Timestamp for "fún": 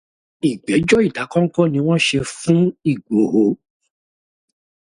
2.37-2.61